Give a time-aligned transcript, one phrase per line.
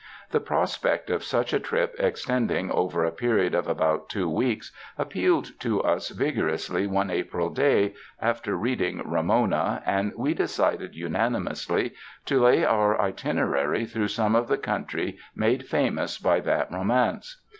[0.31, 5.51] The prospect of such a trip extending over a period of about two weeks, appealed
[5.59, 11.93] to us vigor ously one April day, after reading "Ramona," and we decided unanimously
[12.25, 17.39] to lay our itinerary through some of the country made famous by that romance.